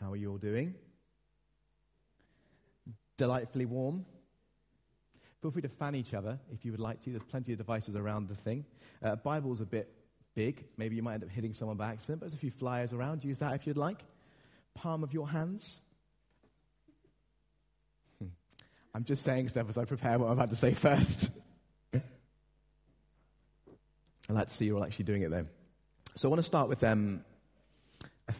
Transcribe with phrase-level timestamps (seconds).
[0.00, 0.74] How are you all doing?
[3.16, 4.04] Delightfully warm?
[5.40, 7.10] Feel free to fan each other if you would like to.
[7.10, 8.64] There's plenty of devices around the thing.
[9.02, 9.92] Uh, Bible's a bit
[10.34, 10.64] big.
[10.76, 13.24] Maybe you might end up hitting someone by accident, but there's a few flyers around.
[13.24, 14.02] Use that if you'd like.
[14.74, 15.80] Palm of your hands.
[18.20, 18.28] Hmm.
[18.94, 21.30] I'm just saying stuff as I prepare what I'm about to say first.
[21.94, 22.02] I'd
[24.28, 25.46] like to see you all actually doing it though.
[26.16, 27.24] So I want to start with um,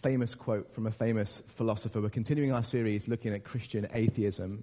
[0.06, 2.00] famous quote from a famous philosopher.
[2.00, 4.62] We're continuing our series looking at Christian atheism.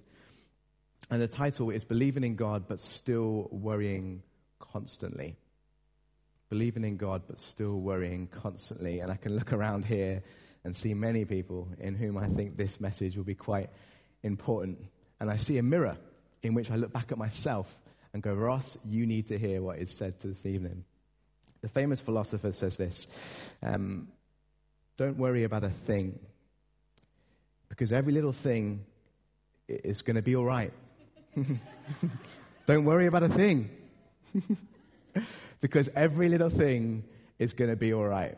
[1.11, 4.23] And the title is Believing in God but Still Worrying
[4.59, 5.35] Constantly.
[6.49, 9.01] Believing in God but still worrying constantly.
[9.01, 10.23] And I can look around here
[10.63, 13.69] and see many people in whom I think this message will be quite
[14.23, 14.79] important.
[15.19, 15.97] And I see a mirror
[16.41, 17.67] in which I look back at myself
[18.13, 20.85] and go, Ross, you need to hear what is said to this evening.
[21.59, 23.07] The famous philosopher says this
[23.61, 24.07] um,
[25.03, 26.17] Don't worry about a thing,
[27.67, 28.85] because every little thing
[29.67, 30.71] is going to be all right.
[32.67, 33.69] Don't worry about a thing.
[35.59, 37.03] because every little thing
[37.37, 38.37] is going to be all right.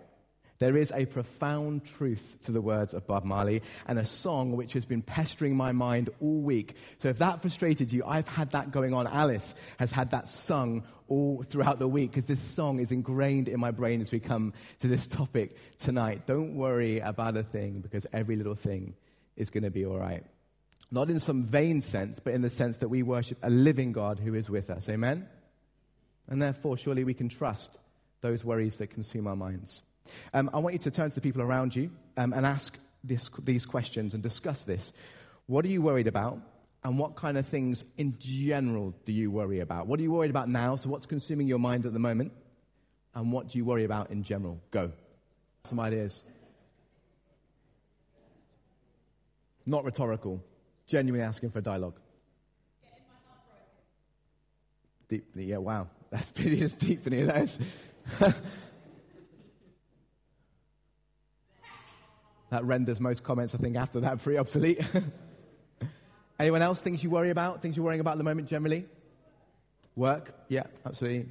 [0.57, 4.73] There is a profound truth to the words of Bob Marley and a song which
[4.73, 6.77] has been pestering my mind all week.
[6.97, 9.05] So if that frustrated you, I've had that going on.
[9.05, 13.59] Alice has had that sung all throughout the week because this song is ingrained in
[13.59, 16.25] my brain as we come to this topic tonight.
[16.25, 18.95] Don't worry about a thing because every little thing
[19.35, 20.23] is going to be all right.
[20.91, 24.19] Not in some vain sense, but in the sense that we worship a living God
[24.19, 24.87] who is with us.
[24.89, 25.27] Amen?
[26.27, 27.77] And therefore, surely we can trust
[28.21, 29.83] those worries that consume our minds.
[30.33, 33.29] Um, I want you to turn to the people around you um, and ask this,
[33.43, 34.91] these questions and discuss this.
[35.47, 36.39] What are you worried about?
[36.85, 39.87] And what kind of things in general do you worry about?
[39.87, 40.75] What are you worried about now?
[40.75, 42.31] So, what's consuming your mind at the moment?
[43.15, 44.61] And what do you worry about in general?
[44.69, 44.91] Go.
[45.63, 46.23] Some ideas.
[49.65, 50.43] Not rhetorical
[50.85, 51.95] genuinely asking for a dialogue.
[55.09, 55.87] Deeply, yeah, wow.
[56.11, 57.57] That's pretty as deep in here, that is.
[62.51, 64.81] that renders most comments, I think, after that pretty obsolete.
[66.37, 67.61] Anyone else, things you worry about?
[67.61, 68.85] Things you're worrying about at the moment generally?
[69.95, 70.33] Work?
[70.49, 71.29] Yeah, absolutely.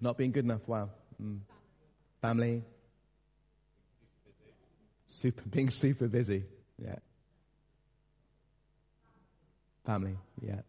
[0.00, 0.90] Not being good enough, wow.
[1.22, 1.38] Mm.
[2.20, 2.62] Family?
[5.06, 6.44] Super, being super busy,
[6.82, 6.96] yeah.
[9.84, 10.60] Family, yeah.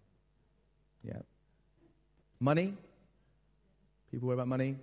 [1.03, 1.19] Yeah.
[2.39, 2.75] Money?
[4.11, 4.77] People worry about money?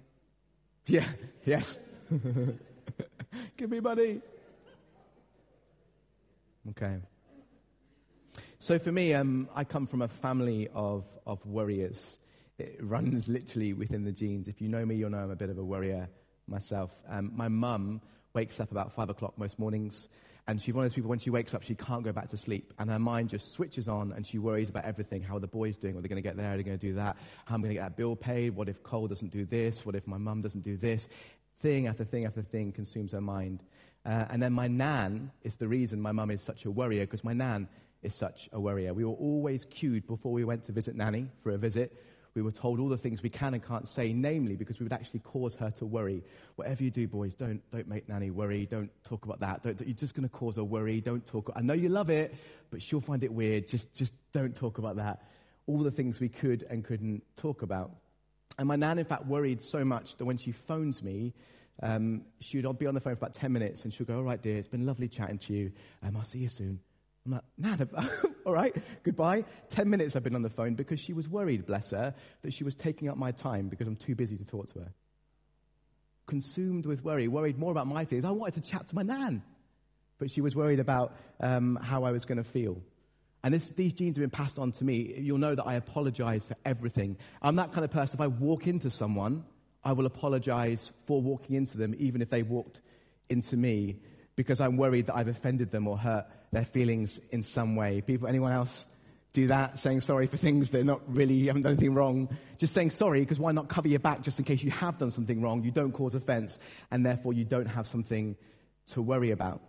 [0.87, 1.05] Yeah,
[1.45, 1.79] yes.
[3.57, 4.21] Give me money.
[6.71, 6.99] Okay.
[8.69, 12.19] So for me, um, I come from a family of, of worriers.
[12.59, 14.47] It runs literally within the genes.
[14.47, 16.07] If you know me, you'll know I'm a bit of a worrier
[16.47, 16.91] myself.
[17.09, 18.03] Um, my mum
[18.35, 20.11] wakes up about five o'clock most mornings.
[20.47, 22.37] And she's one of those people, when she wakes up, she can't go back to
[22.37, 22.75] sleep.
[22.79, 25.79] And her mind just switches on and she worries about everything how are the boys
[25.79, 25.97] doing?
[25.97, 26.53] Are they going to get there?
[26.53, 27.17] Are they going to do that?
[27.47, 28.55] How am I going to get that bill paid?
[28.55, 29.87] What if Cole doesn't do this?
[29.87, 31.09] What if my mum doesn't do this?
[31.63, 33.63] Thing after thing after thing consumes her mind.
[34.05, 37.25] Uh, and then my nan is the reason my mum is such a worrier because
[37.25, 37.67] my nan
[38.03, 38.95] is such a worrier.
[38.95, 41.93] We were always cued before we went to visit Nanny for a visit
[42.39, 44.93] we were told all the things we can and can't say, namely because we would
[44.93, 46.23] actually cause her to worry.
[46.55, 48.65] Whatever you do, boys, don't, don't make Nanny worry.
[48.65, 49.65] Don't talk about that.
[49.65, 51.01] Don't, you're just going to cause her worry.
[51.01, 51.51] Don't talk.
[51.57, 52.33] I know you love it,
[52.71, 53.67] but she'll find it weird.
[53.67, 55.25] Just, just don't talk about that.
[55.67, 57.91] All the things we could and couldn't talk about.
[58.57, 61.35] And my nan, in fact, worried so much that when she phones me,
[61.83, 64.23] um, she would be on the phone for about 10 minutes and she'll go, All
[64.23, 65.73] right, dear, it's been lovely chatting to you.
[66.05, 66.79] Um, I'll see you soon.
[67.29, 67.43] I'm like,
[67.79, 67.91] Nan,
[68.47, 69.45] all right, goodbye.
[69.71, 72.65] Ten minutes I've been on the phone because she was worried, bless her, that she
[72.65, 74.93] was taking up my time because I'm too busy to talk to her.
[76.27, 78.25] Consumed with worry, worried more about my feelings.
[78.25, 79.43] I wanted to chat to my Nan,
[80.19, 82.81] but she was worried about um, how I was going to feel.
[83.45, 85.15] And this, these genes have been passed on to me.
[85.19, 87.19] You'll know that I apologize for everything.
[87.43, 88.17] I'm that kind of person.
[88.17, 89.45] If I walk into someone,
[89.85, 92.81] I will apologize for walking into them, even if they walked
[93.29, 94.01] into me,
[94.35, 98.01] because I'm worried that I've offended them or hurt their feelings in some way.
[98.01, 98.87] People, anyone else
[99.33, 102.29] do that, saying sorry for things that not really, you haven't done anything wrong.
[102.57, 105.11] Just saying sorry, because why not cover your back just in case you have done
[105.11, 105.63] something wrong?
[105.63, 106.59] You don't cause offense,
[106.91, 108.37] and therefore you don't have something
[108.89, 109.61] to worry about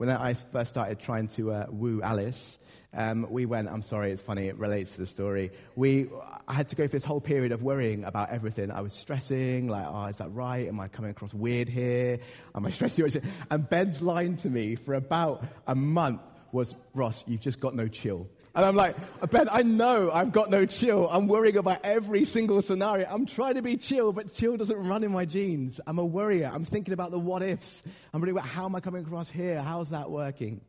[0.00, 2.58] when I first started trying to uh, woo Alice,
[2.94, 5.50] um, we went, I'm sorry, it's funny, it relates to the story.
[5.76, 6.08] We,
[6.48, 8.70] I had to go through this whole period of worrying about everything.
[8.70, 10.66] I was stressing, like, oh, is that right?
[10.66, 12.18] Am I coming across weird here?
[12.54, 13.18] Am I stressed too much?
[13.50, 17.86] And Ben's line to me for about a month was, Ross, you've just got no
[17.86, 18.26] chill.
[18.60, 18.94] And I'm like,
[19.30, 21.08] Ben, I know I've got no chill.
[21.08, 23.06] I'm worrying about every single scenario.
[23.08, 25.80] I'm trying to be chill, but chill doesn't run in my genes.
[25.86, 26.50] I'm a worrier.
[26.52, 27.82] I'm thinking about the what ifs.
[28.12, 29.62] I'm worrying about how am I coming across here?
[29.62, 30.60] How's that working?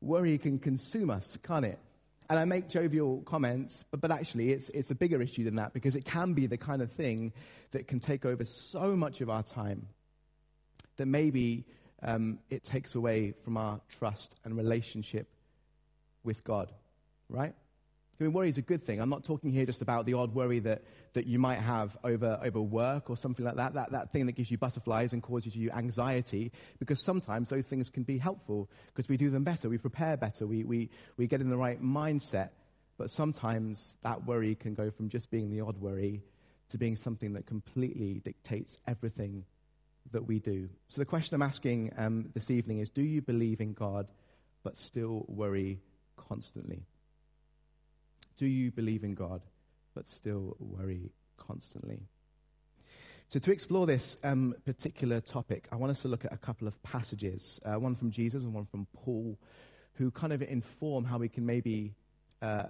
[0.00, 1.80] Worry can consume us, can't it?
[2.28, 5.72] And I make jovial comments, but, but actually it's, it's a bigger issue than that
[5.72, 7.32] because it can be the kind of thing
[7.72, 9.88] that can take over so much of our time
[10.96, 11.64] that maybe
[12.04, 15.26] um, it takes away from our trust and relationship
[16.22, 16.70] with God,
[17.30, 17.54] right?
[18.20, 19.00] I mean, worry is a good thing.
[19.00, 20.82] I'm not talking here just about the odd worry that,
[21.14, 24.32] that you might have over, over work or something like that, that, that thing that
[24.32, 29.08] gives you butterflies and causes you anxiety, because sometimes those things can be helpful because
[29.08, 32.50] we do them better, we prepare better, we, we, we get in the right mindset.
[32.98, 36.22] But sometimes that worry can go from just being the odd worry
[36.68, 39.46] to being something that completely dictates everything
[40.12, 40.68] that we do.
[40.88, 44.08] So the question I'm asking um, this evening is do you believe in God
[44.62, 45.80] but still worry
[46.18, 46.84] constantly?
[48.40, 49.42] Do you believe in God
[49.94, 52.00] but still worry constantly?
[53.28, 56.66] So, to explore this um, particular topic, I want us to look at a couple
[56.66, 59.38] of passages uh, one from Jesus and one from Paul,
[59.96, 61.92] who kind of inform how we can maybe
[62.40, 62.62] uh,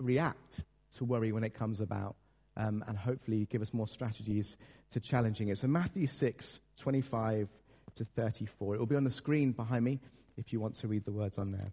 [0.00, 0.64] react
[0.96, 2.16] to worry when it comes about
[2.56, 4.56] um, and hopefully give us more strategies
[4.90, 5.58] to challenging it.
[5.58, 7.48] So, Matthew 6, 25
[7.94, 8.74] to 34.
[8.74, 10.00] It will be on the screen behind me
[10.36, 11.72] if you want to read the words on there.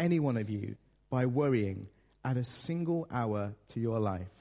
[0.00, 0.76] Any one of you,
[1.10, 1.86] by worrying,
[2.24, 4.32] add a single hour to your life?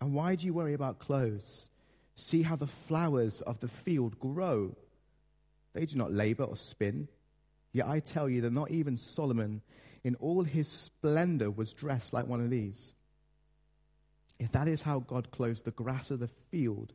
[0.00, 1.68] And why do you worry about clothes?
[2.14, 4.74] See how the flowers of the field grow.
[5.74, 7.08] They do not labor or spin.
[7.72, 9.60] Yet I tell you that not even Solomon,
[10.02, 12.94] in all his splendor, was dressed like one of these.
[14.38, 16.94] If that is how God clothes the grass of the field,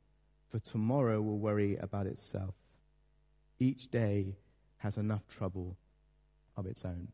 [0.51, 2.53] for tomorrow will worry about itself.
[3.59, 4.35] Each day
[4.77, 5.77] has enough trouble
[6.57, 7.07] of its own.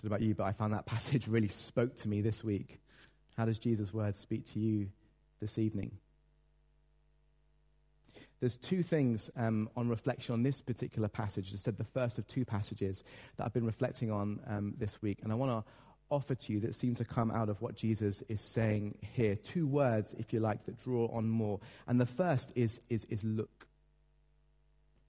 [0.00, 0.34] What about you?
[0.34, 2.80] But I found that passage really spoke to me this week.
[3.36, 4.88] How does Jesus' words speak to you
[5.40, 5.92] this evening?
[8.44, 11.50] there's two things um, on reflection on this particular passage.
[11.54, 13.02] I said the first of two passages
[13.38, 15.20] that I've been reflecting on um, this week.
[15.22, 15.70] And I want to
[16.10, 19.34] offer to you that seem to come out of what Jesus is saying here.
[19.36, 21.60] Two words, if you like, that draw on more.
[21.86, 23.66] And the first is, is, is look.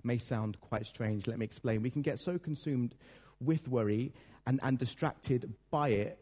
[0.04, 1.28] May sound quite strange.
[1.28, 1.82] Let me explain.
[1.82, 2.96] We can get so consumed
[3.42, 4.14] with worry
[4.46, 6.20] and, and distracted by it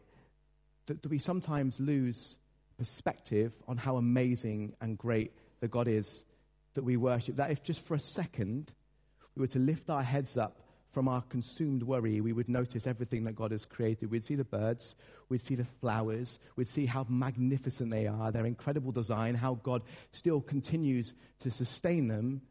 [0.87, 2.37] that, that we sometimes lose
[2.77, 6.25] perspective on how amazing and great the God is
[6.73, 8.73] that we worship, that if just for a second
[9.35, 10.59] we were to lift our heads up
[10.93, 14.11] from our consumed worry, we would notice everything that God has created.
[14.11, 14.95] We'd see the birds,
[15.27, 19.81] we'd see the flowers, we'd see how magnificent they are, their incredible design, how God
[20.11, 22.41] still continues to sustain them,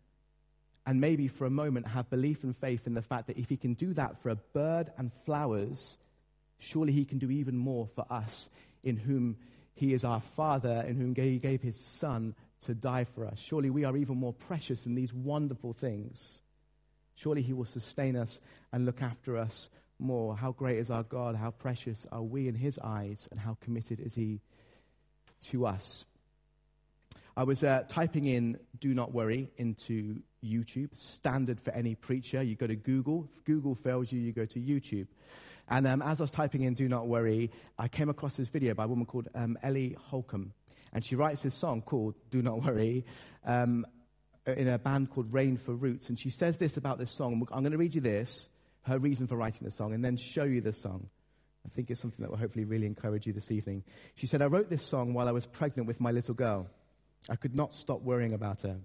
[0.85, 3.57] and maybe for a moment have belief and faith in the fact that if He
[3.57, 5.97] can do that for a bird and flowers,
[6.59, 8.51] surely He can do even more for us,
[8.83, 9.37] in whom
[9.75, 13.39] He is our Father, in whom He gave His Son to die for us.
[13.39, 16.43] Surely we are even more precious than these wonderful things.
[17.17, 18.41] Surely he will sustain us
[18.73, 20.37] and look after us more.
[20.37, 21.37] How great is our God?
[21.37, 23.29] How precious are we in his eyes?
[23.31, 24.41] And how committed is he
[25.51, 26.05] to us?
[27.37, 32.43] I was uh, typing in do not worry into YouTube, standard for any preacher.
[32.43, 33.29] You go to Google.
[33.37, 35.07] If Google fails you, you go to YouTube.
[35.69, 38.75] And um, as I was typing in do not worry, I came across this video
[38.75, 40.53] by a woman called um, Ellie Holcomb.
[40.93, 43.07] And she writes this song called Do Not Worry
[43.47, 43.87] um,
[44.47, 46.09] in a band called Rain for Roots.
[46.09, 47.47] And she says this about this song.
[47.53, 48.49] I'm going to read you this,
[48.83, 51.09] her reason for writing the song, and then show you the song.
[51.65, 53.85] I think it's something that will hopefully really encourage you this evening.
[54.17, 56.67] She said, I wrote this song while I was pregnant with my little girl.
[57.29, 58.79] I could not stop worrying about her.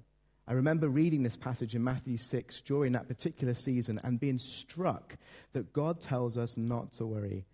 [0.47, 5.17] I remember reading this passage in Matthew 6 during that particular season and being struck
[5.53, 7.45] that God tells us not to worry.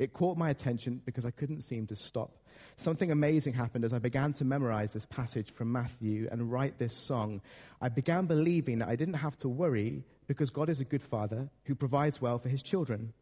[0.00, 2.30] It caught my attention because I couldn't seem to stop.
[2.78, 6.96] Something amazing happened as I began to memorize this passage from Matthew and write this
[6.96, 7.42] song.
[7.82, 11.50] I began believing that I didn't have to worry because God is a good father
[11.64, 13.12] who provides well for his children.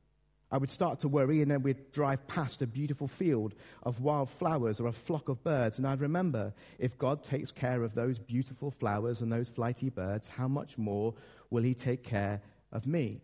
[0.52, 4.30] I would start to worry, and then we'd drive past a beautiful field of wild
[4.30, 8.20] flowers or a flock of birds, and I'd remember if God takes care of those
[8.20, 11.12] beautiful flowers and those flighty birds, how much more
[11.50, 13.20] will He take care of me?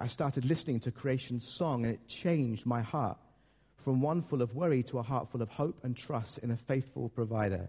[0.00, 3.18] I started listening to creation's song, and it changed my heart
[3.76, 6.56] from one full of worry to a heart full of hope and trust in a
[6.56, 7.68] faithful provider.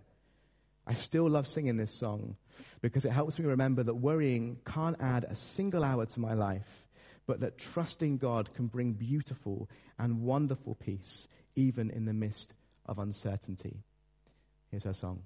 [0.87, 2.35] I still love singing this song
[2.81, 6.85] because it helps me remember that worrying can't add a single hour to my life
[7.27, 12.53] but that trusting God can bring beautiful and wonderful peace even in the midst
[12.85, 13.77] of uncertainty.
[14.69, 15.21] Here's our song.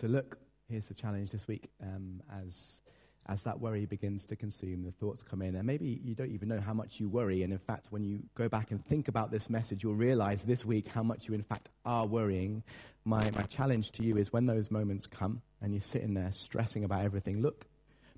[0.00, 0.38] So, look,
[0.70, 2.80] here's the challenge this week um, as,
[3.28, 6.48] as that worry begins to consume, the thoughts come in, and maybe you don't even
[6.48, 7.42] know how much you worry.
[7.42, 10.64] And in fact, when you go back and think about this message, you'll realize this
[10.64, 12.62] week how much you, in fact, are worrying.
[13.04, 16.82] My, my challenge to you is when those moments come and you're sitting there stressing
[16.82, 17.66] about everything, look,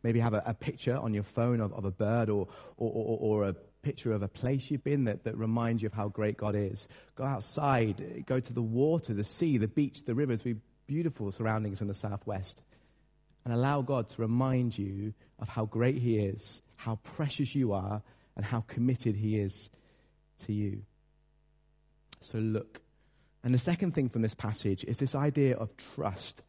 [0.04, 2.46] maybe have a, a picture on your phone of, of a bird or,
[2.76, 5.92] or, or, or a picture of a place you've been that, that reminds you of
[5.92, 6.86] how great God is.
[7.16, 10.44] Go outside, go to the water, the sea, the beach, the rivers.
[10.44, 10.54] We
[10.92, 12.60] beautiful surroundings in the southwest.
[13.44, 18.02] And allow God to remind you of how great He is, how precious you are,
[18.36, 19.70] and how committed He is
[20.44, 20.82] to you.
[22.20, 22.80] So look.
[23.42, 26.42] And the second thing from this passage is this idea of trust.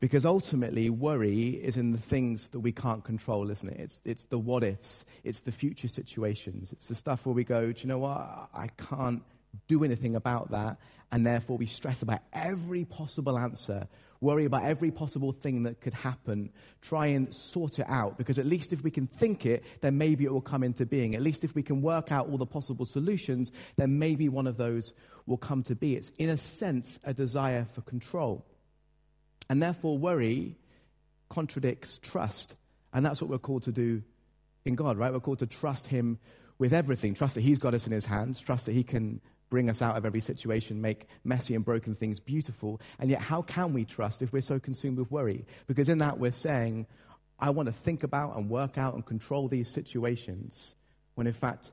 [0.00, 3.78] Because ultimately, worry is in the things that we can't control, isn't it?
[3.78, 7.70] It's, it's the what ifs, it's the future situations, it's the stuff where we go,
[7.70, 8.48] do you know what?
[8.52, 9.22] I can't
[9.68, 10.78] do anything about that,
[11.10, 13.86] and therefore we stress about every possible answer,
[14.20, 18.46] worry about every possible thing that could happen, try and sort it out, because at
[18.46, 21.14] least if we can think it, then maybe it will come into being.
[21.14, 24.56] At least if we can work out all the possible solutions, then maybe one of
[24.56, 24.94] those
[25.26, 25.96] will come to be.
[25.96, 28.46] It's, in a sense, a desire for control.
[29.50, 30.56] And therefore, worry
[31.28, 32.56] contradicts trust.
[32.92, 34.02] And that's what we're called to do
[34.64, 35.12] in God, right?
[35.12, 36.18] We're called to trust Him
[36.58, 37.14] with everything.
[37.14, 38.38] Trust that He's got us in His hands.
[38.38, 39.20] Trust that He can
[39.52, 42.80] bring us out of every situation, make messy and broken things beautiful.
[42.98, 45.44] And yet, how can we trust if we're so consumed with worry?
[45.66, 46.86] Because in that, we're saying,
[47.38, 50.74] I want to think about and work out and control these situations,
[51.16, 51.70] when in fact,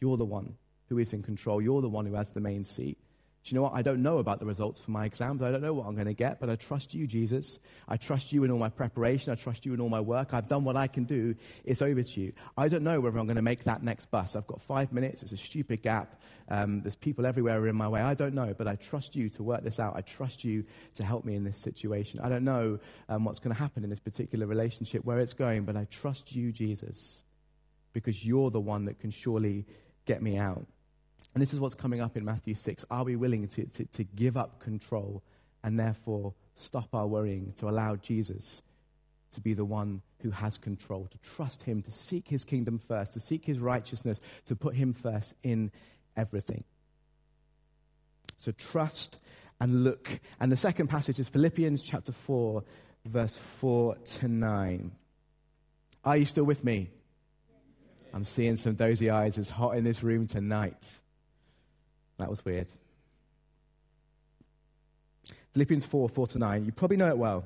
[0.00, 0.54] you're the one
[0.88, 1.60] who is in control.
[1.60, 2.98] You're the one who has the main seat.
[3.44, 3.72] Do you know what?
[3.74, 5.42] I don't know about the results for my exams.
[5.42, 7.58] I don't know what I'm going to get, but I trust you, Jesus.
[7.86, 9.32] I trust you in all my preparation.
[9.32, 10.34] I trust you in all my work.
[10.34, 11.34] I've done what I can do.
[11.64, 12.32] It's over to you.
[12.58, 14.36] I don't know whether I'm going to make that next bus.
[14.36, 15.22] I've got five minutes.
[15.22, 16.20] It's a stupid gap.
[16.50, 18.00] Um, there's people everywhere in my way.
[18.00, 19.94] I don't know, but I trust you to work this out.
[19.96, 20.64] I trust you
[20.96, 22.20] to help me in this situation.
[22.20, 22.78] I don't know
[23.08, 26.34] um, what's going to happen in this particular relationship, where it's going, but I trust
[26.34, 27.22] you, Jesus,
[27.92, 29.64] because you're the one that can surely
[30.06, 30.66] get me out.
[31.34, 32.84] And this is what's coming up in Matthew 6.
[32.90, 35.22] Are we willing to, to, to give up control
[35.62, 38.62] and therefore stop our worrying, to allow Jesus
[39.34, 43.12] to be the one who has control, to trust him, to seek his kingdom first,
[43.12, 45.70] to seek his righteousness, to put him first in
[46.16, 46.64] everything?
[48.38, 49.18] So trust
[49.60, 50.08] and look.
[50.40, 52.64] And the second passage is Philippians chapter 4,
[53.06, 54.92] verse 4 to 9.
[56.04, 56.90] Are you still with me?
[58.14, 59.36] I'm seeing some dozy eyes.
[59.36, 60.82] It's hot in this room tonight.
[62.18, 62.68] That was weird.
[65.52, 66.64] Philippians 4 4 to 9.
[66.64, 67.44] You probably know it well.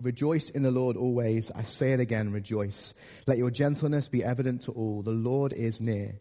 [0.00, 1.50] Rejoice in the Lord always.
[1.54, 2.94] I say it again, rejoice.
[3.26, 5.02] Let your gentleness be evident to all.
[5.02, 6.20] The Lord is near.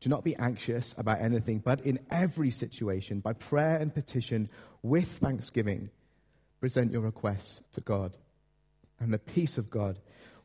[0.00, 4.48] Do not be anxious about anything, but in every situation, by prayer and petition,
[4.82, 5.90] with thanksgiving,
[6.60, 8.16] present your requests to God.
[9.00, 9.98] And the peace of God,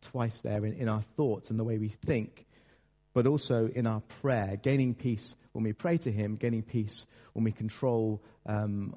[0.00, 2.46] twice there in, in our thoughts and the way we think,
[3.14, 7.44] but also in our prayer, gaining peace when we pray to Him, gaining peace when
[7.44, 8.94] we control um,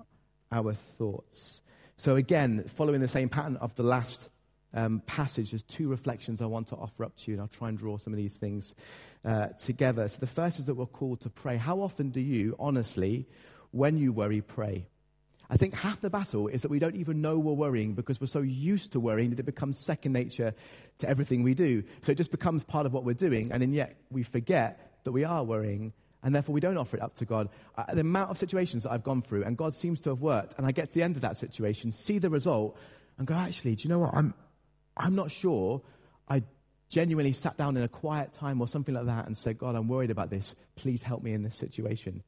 [0.52, 1.62] our thoughts.
[1.98, 4.30] So, again, following the same pattern of the last
[4.74, 7.70] um, passage, there's two reflections I want to offer up to you, and I'll try
[7.70, 8.76] and draw some of these things
[9.24, 10.08] uh, together.
[10.08, 11.58] So, the first is that we're called to pray.
[11.58, 13.28] How often do you, honestly,
[13.72, 14.88] when you worry, pray?
[15.52, 18.28] I think half the battle is that we don't even know we're worrying because we're
[18.28, 20.54] so used to worrying that it becomes second nature
[21.00, 21.84] to everything we do.
[22.04, 25.12] So it just becomes part of what we're doing, and then yet we forget that
[25.12, 25.92] we are worrying,
[26.24, 27.50] and therefore we don't offer it up to God.
[27.78, 30.54] Uh, the amount of situations that I've gone through, and God seems to have worked,
[30.58, 32.78] and I get to the end of that situation, see the result,
[33.18, 34.14] and go, actually, do you know what?
[34.14, 34.34] I'm,
[34.96, 35.82] I'm not sure
[36.30, 36.44] I
[36.88, 39.90] genuinely sat down in a quiet time or something like that and said, God, I'm
[39.90, 40.56] worried about this.
[40.78, 42.24] Please help me in this situation.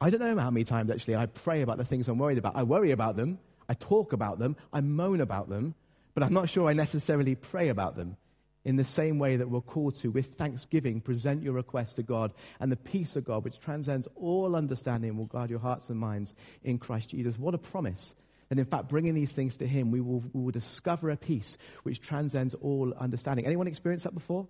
[0.00, 2.56] I don't know how many times actually I pray about the things I'm worried about.
[2.56, 5.74] I worry about them, I talk about them, I moan about them,
[6.14, 8.16] but I'm not sure I necessarily pray about them.
[8.64, 12.32] In the same way that we're called to, with thanksgiving, present your request to God,
[12.60, 16.34] and the peace of God, which transcends all understanding, will guard your hearts and minds
[16.62, 17.38] in Christ Jesus.
[17.38, 18.14] What a promise!
[18.50, 21.56] And in fact, bringing these things to Him, we will, we will discover a peace
[21.84, 23.46] which transcends all understanding.
[23.46, 24.46] Anyone experienced that before?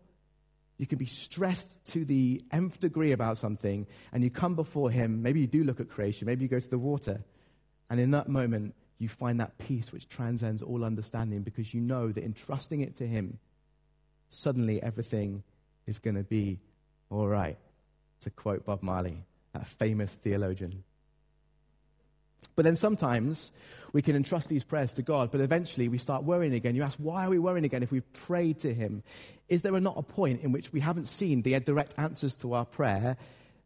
[0.81, 5.21] You can be stressed to the nth degree about something, and you come before Him.
[5.21, 7.23] Maybe you do look at creation, maybe you go to the water,
[7.91, 12.11] and in that moment, you find that peace which transcends all understanding because you know
[12.11, 13.39] that in trusting it to Him,
[14.31, 15.43] suddenly everything
[15.87, 16.59] is going to be
[17.11, 17.59] all right.
[18.23, 20.83] To quote Bob Marley, that famous theologian.
[22.57, 23.53] But then sometimes
[23.93, 26.75] we can entrust these prayers to God, but eventually we start worrying again.
[26.75, 29.03] You ask, why are we worrying again if we've prayed to Him?
[29.49, 32.65] Is there not a point in which we haven't seen the direct answers to our
[32.65, 33.17] prayer,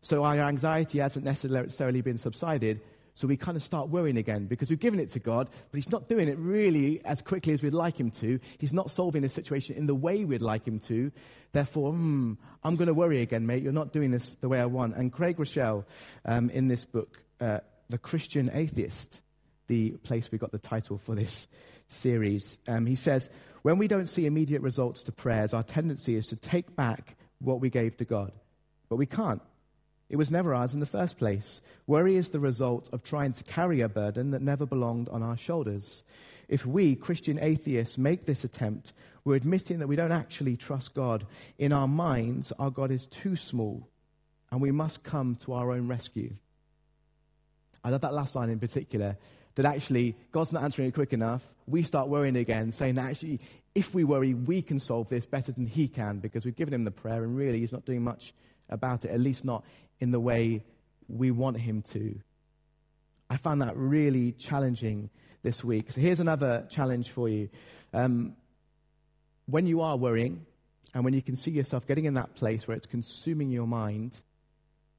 [0.03, 2.81] so our anxiety hasn't necessarily been subsided?
[3.17, 5.91] So we kind of start worrying again because we've given it to God, but He's
[5.91, 8.41] not doing it really as quickly as we'd like Him to.
[8.59, 11.13] He's not solving the situation in the way we'd like Him to.
[11.53, 12.35] Therefore, hmm,
[12.65, 13.63] I'm going to worry again, mate.
[13.63, 14.97] You're not doing this the way I want.
[14.97, 15.85] And Craig Groeschel,
[16.25, 17.61] um, in this book, uh,
[17.95, 19.23] The Christian Atheist,
[19.69, 21.47] the place we got the title for this
[21.87, 22.59] series.
[22.67, 23.31] Um, he says,
[23.63, 27.61] When we don't see immediate results to prayers, our tendency is to take back what
[27.61, 28.33] we gave to God.
[28.89, 29.41] But we can't.
[30.09, 31.61] It was never ours in the first place.
[31.87, 35.37] Worry is the result of trying to carry a burden that never belonged on our
[35.37, 36.03] shoulders.
[36.49, 38.93] If we, Christian atheists, make this attempt,
[39.25, 41.29] we're admitting that we don't actually trust God.
[41.59, 43.87] In our minds, our God is too small,
[44.51, 46.35] and we must come to our own rescue.
[47.85, 49.17] I love that last line in particular
[49.55, 51.43] that actually God's not answering it quick enough.
[51.67, 53.41] We start worrying again, saying that actually,
[53.75, 56.85] if we worry, we can solve this better than He can because we've given Him
[56.85, 58.35] the prayer and really He's not doing much
[58.69, 59.65] about it, at least not
[60.01, 60.65] in the way
[61.09, 62.19] we want Him to.
[63.31, 65.11] I found that really challenging
[65.43, 65.93] this week.
[65.93, 67.49] So here's another challenge for you.
[67.93, 68.35] Um,
[69.47, 70.47] when you are worrying
[70.95, 74.21] and when you can see yourself getting in that place where it's consuming your mind,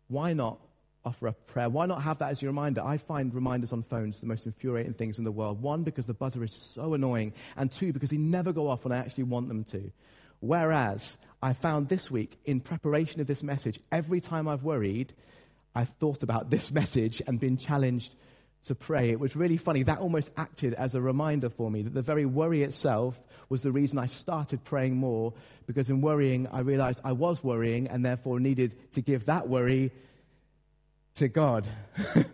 [0.08, 0.60] why not
[1.06, 1.70] offer up prayer?
[1.70, 2.82] Why not have that as your reminder?
[2.84, 5.62] I find reminders on phones the most infuriating things in the world.
[5.62, 8.92] One, because the buzzer is so annoying, and two, because they never go off when
[8.92, 9.92] I actually want them to.
[10.40, 15.14] Whereas I found this week, in preparation of this message, every time I've worried,
[15.74, 18.16] I've thought about this message and been challenged
[18.66, 19.12] to pray.
[19.12, 19.84] It was really funny.
[19.84, 23.72] That almost acted as a reminder for me that the very worry itself was the
[23.72, 25.34] reason I started praying more,
[25.68, 29.92] because in worrying, I realized I was worrying and therefore needed to give that worry
[31.16, 31.68] to God,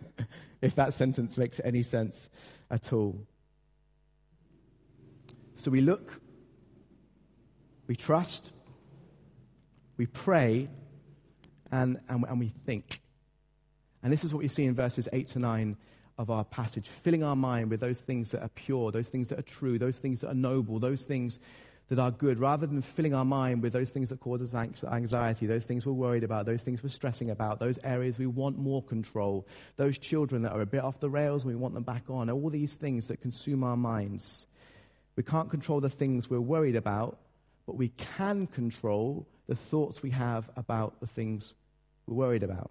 [0.62, 2.30] if that sentence makes any sense
[2.70, 3.26] at all.
[5.54, 6.20] So we look,
[7.86, 8.50] we trust,
[9.96, 10.68] we pray,
[11.70, 13.00] and, and, and we think.
[14.02, 15.76] And this is what you see in verses 8 to 9
[16.18, 19.38] of our passage, filling our mind with those things that are pure, those things that
[19.38, 21.38] are true, those things that are noble, those things
[21.88, 25.46] that are good, rather than filling our mind with those things that cause us anxiety,
[25.46, 28.82] those things we're worried about, those things we're stressing about, those areas we want more
[28.82, 32.04] control, those children that are a bit off the rails and we want them back
[32.08, 34.46] on, all these things that consume our minds.
[35.16, 37.18] We can't control the things we're worried about,
[37.66, 41.54] but we can control the thoughts we have about the things
[42.06, 42.70] we're worried about.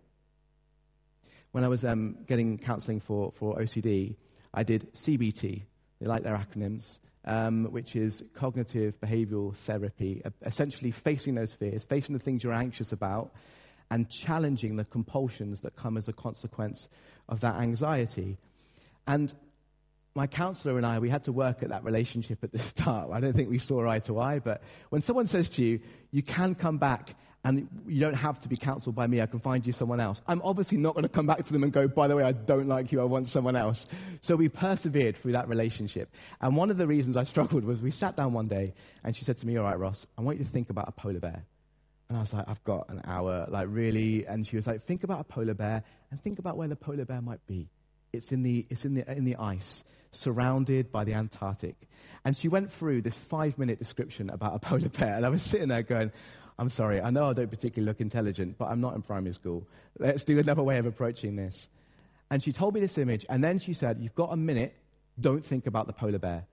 [1.52, 4.16] When I was um, getting counseling for, for OCD,
[4.54, 5.64] I did CBT.
[6.02, 12.14] They like their acronyms um, which is cognitive behavioral therapy, essentially facing those fears, facing
[12.14, 13.32] the things you're anxious about,
[13.92, 16.88] and challenging the compulsions that come as a consequence
[17.30, 18.38] of that anxiety.
[19.06, 19.34] And
[20.16, 23.12] my counselor and I, we had to work at that relationship at the start.
[23.12, 25.80] I don't think we saw eye to eye, but when someone says to you,
[26.12, 29.20] you can come back and you don't have to be counseled by me.
[29.20, 30.22] I can find you someone else.
[30.28, 32.34] I'm obviously not going to come back to them and go, by the way, I
[32.34, 33.02] don't like you.
[33.02, 33.88] I want someone else.
[34.22, 36.14] So we persevered through that relationship.
[36.40, 38.74] And one of the reasons I struggled was we sat down one day
[39.04, 40.92] and she said to me, all right, Ross, I want you to think about a
[40.92, 41.44] polar bear.
[42.10, 44.28] And I was like, I've got an hour, like really.
[44.28, 47.06] And she was like, think about a polar bear and think about where the polar
[47.06, 47.70] bear might be.
[48.14, 51.76] It's in the, it's in the, in the ice, surrounded by the Antarctic.
[52.24, 55.16] And she went through this five minute description about a polar bear.
[55.16, 56.12] And I was sitting there going,
[56.62, 59.68] I'm sorry, I know I don't particularly look intelligent, but I'm not in primary school.
[59.98, 61.68] Let's do another way of approaching this.
[62.30, 64.76] And she told me this image, and then she said, You've got a minute,
[65.20, 66.46] don't think about the polar bear.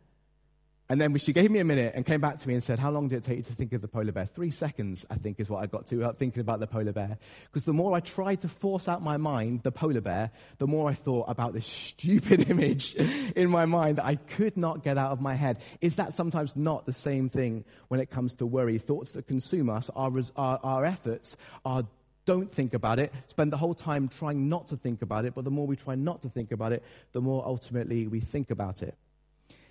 [0.90, 2.90] And then she gave me a minute and came back to me and said, How
[2.90, 4.24] long did it take you to think of the polar bear?
[4.24, 7.18] Three seconds, I think, is what I got to without thinking about the polar bear.
[7.44, 10.88] Because the more I tried to force out my mind the polar bear, the more
[10.88, 15.12] I thought about this stupid image in my mind that I could not get out
[15.12, 15.59] of my head.
[15.83, 18.79] Is that sometimes not the same thing when it comes to worry?
[18.79, 21.85] Thoughts that consume us, our, our, our efforts, our
[22.24, 25.44] don't think about it, spend the whole time trying not to think about it, but
[25.44, 28.83] the more we try not to think about it, the more ultimately we think about
[28.83, 28.94] it.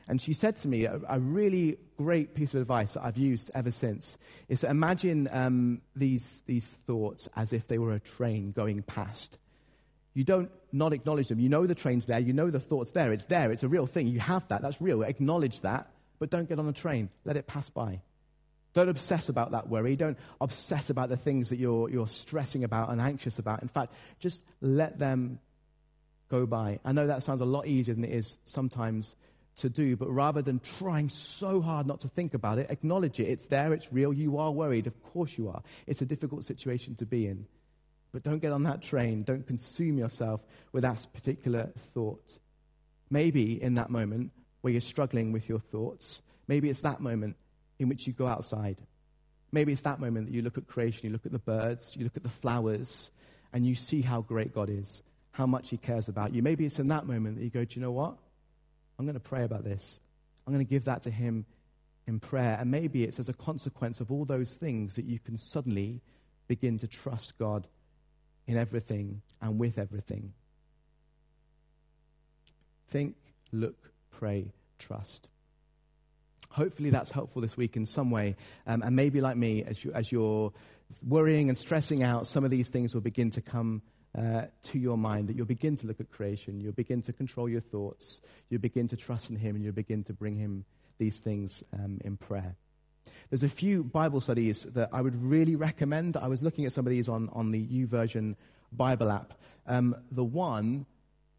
[0.10, 3.52] And she said to me a, a, really great piece of advice that I've used
[3.54, 4.18] ever since
[4.48, 9.38] is to imagine um, these, these thoughts as if they were a train going past.
[10.14, 11.40] You don't not acknowledge them.
[11.40, 12.20] You know the train's there.
[12.20, 13.12] You know the thought's there.
[13.12, 13.52] It's there.
[13.52, 14.08] It's a real thing.
[14.08, 14.62] You have that.
[14.62, 15.04] That's real.
[15.04, 15.90] Acknowledge that.
[16.20, 17.10] But don't get on the train.
[17.26, 18.02] Let it pass by.
[18.74, 19.96] Don't obsess about that worry.
[19.96, 23.62] Don't obsess about the things that you're, you're stressing about and anxious about.
[23.62, 25.40] In fact, just let them
[26.30, 26.80] go by.
[26.84, 29.16] I know that sounds a lot easier than it is sometimes
[29.58, 33.28] to do, but rather than trying so hard not to think about it, acknowledge it.
[33.28, 34.14] It's there, it's real.
[34.14, 34.88] You are worried.
[34.88, 35.62] Of course you are.
[35.88, 37.46] It's a difficult situation to be in.
[38.12, 39.24] But don't get on that train.
[39.24, 40.42] Don't consume yourself
[40.72, 42.38] with that particular thought.
[43.10, 47.36] Maybe in that moment where you're struggling with your thoughts, maybe it's that moment
[47.80, 48.78] in which you go outside.
[49.52, 52.04] Maybe it's that moment that you look at creation, you look at the birds, you
[52.04, 53.12] look at the flowers,
[53.54, 56.44] and you see how great God is, how much He cares about you.
[56.44, 58.18] Maybe it's in that moment that you go, Do you know what?
[58.98, 60.00] I'm going to pray about this.
[60.46, 61.46] I'm going to give that to Him
[62.08, 62.58] in prayer.
[62.60, 66.02] And maybe it's as a consequence of all those things that you can suddenly
[66.48, 67.68] begin to trust God
[68.48, 70.34] in everything and with everything.
[72.90, 73.16] Think
[73.52, 75.28] look, pray, trust.
[76.50, 78.36] Hopefully, that's helpful this week in some way.
[78.66, 80.52] Um, and maybe, like me, as, you, as you're
[81.06, 83.82] worrying and stressing out, some of these things will begin to come
[84.18, 87.48] uh, to your mind, that you'll begin to look at creation, you'll begin to control
[87.48, 90.66] your thoughts, you'll begin to trust in Him, and you'll begin to bring Him
[90.98, 92.56] these things um, in prayer.
[93.30, 96.18] There's a few Bible studies that I would really recommend.
[96.18, 98.36] I was looking at some of these on, on the YouVersion
[98.72, 99.34] Bible app.
[99.66, 100.86] Um, the one,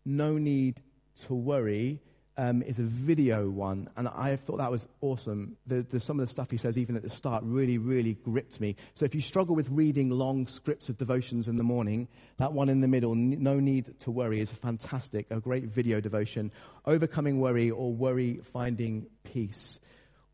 [0.04, 0.80] No Need
[1.26, 2.00] to Worry,
[2.38, 5.56] um, is a video one, and I thought that was awesome.
[5.66, 8.60] The, the, some of the stuff he says, even at the start, really, really gripped
[8.60, 8.76] me.
[8.94, 12.68] So if you struggle with reading long scripts of devotions in the morning, that one
[12.68, 16.52] in the middle, No Need to Worry, is fantastic, a great video devotion.
[16.86, 19.80] Overcoming Worry or Worry Finding Peace.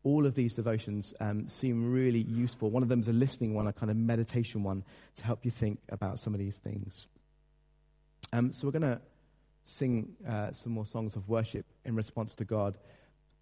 [0.03, 2.69] All of these devotions um, seem really useful.
[2.69, 4.83] One of them is a listening one, a kind of meditation one,
[5.17, 7.07] to help you think about some of these things.
[8.31, 9.01] Um, so we're going to
[9.65, 12.77] sing uh, some more songs of worship in response to God.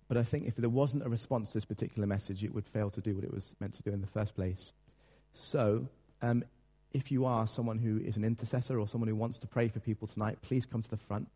[0.07, 2.89] But I think if there wasn't a response to this particular message, it would fail
[2.91, 4.71] to do what it was meant to do in the first place.
[5.33, 5.87] So,
[6.21, 6.43] um,
[6.91, 9.79] if you are someone who is an intercessor or someone who wants to pray for
[9.79, 11.27] people tonight, please come to the front.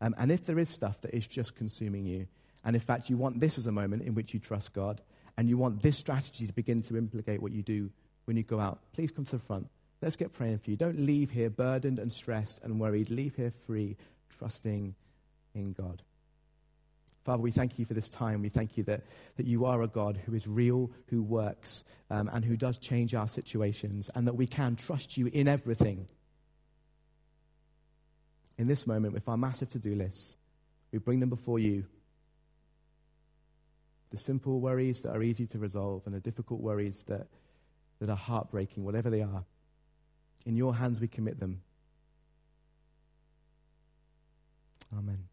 [0.00, 2.26] Um, and if there is stuff that is just consuming you,
[2.64, 5.00] and in fact you want this as a moment in which you trust God,
[5.38, 7.90] and you want this strategy to begin to implicate what you do
[8.26, 9.66] when you go out, please come to the front.
[10.02, 10.76] Let's get praying for you.
[10.76, 13.08] Don't leave here burdened and stressed and worried.
[13.08, 13.96] Leave here free
[14.36, 14.94] trusting
[15.54, 16.02] in God.
[17.24, 18.42] Father, we thank you for this time.
[18.42, 19.02] We thank you that,
[19.36, 23.14] that you are a God who is real, who works, um, and who does change
[23.14, 26.08] our situations, and that we can trust you in everything.
[28.58, 30.36] In this moment, with our massive to do lists,
[30.90, 31.84] we bring them before you.
[34.10, 37.28] The simple worries that are easy to resolve, and the difficult worries that,
[38.00, 39.44] that are heartbreaking, whatever they are.
[40.44, 41.62] In your hands, we commit them.
[44.92, 45.31] Amen.